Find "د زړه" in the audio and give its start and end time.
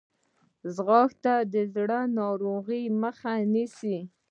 1.53-1.99